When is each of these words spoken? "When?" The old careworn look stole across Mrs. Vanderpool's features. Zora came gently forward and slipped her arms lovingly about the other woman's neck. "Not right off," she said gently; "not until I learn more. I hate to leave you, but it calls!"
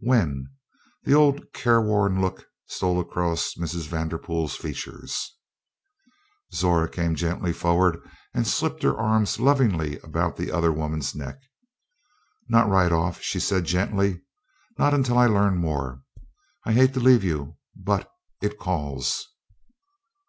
"When?" 0.00 0.48
The 1.04 1.14
old 1.14 1.52
careworn 1.52 2.20
look 2.20 2.48
stole 2.66 2.98
across 2.98 3.54
Mrs. 3.54 3.86
Vanderpool's 3.86 4.56
features. 4.56 5.36
Zora 6.52 6.88
came 6.88 7.14
gently 7.14 7.52
forward 7.52 8.00
and 8.34 8.44
slipped 8.44 8.82
her 8.82 8.96
arms 8.98 9.38
lovingly 9.38 10.00
about 10.00 10.36
the 10.36 10.50
other 10.50 10.72
woman's 10.72 11.14
neck. 11.14 11.38
"Not 12.48 12.68
right 12.68 12.90
off," 12.90 13.20
she 13.20 13.38
said 13.38 13.66
gently; 13.66 14.22
"not 14.80 14.94
until 14.94 15.16
I 15.16 15.26
learn 15.28 15.58
more. 15.58 16.02
I 16.64 16.72
hate 16.72 16.92
to 16.94 17.00
leave 17.00 17.22
you, 17.22 17.56
but 17.76 18.10
it 18.42 18.58
calls!" 18.58 19.28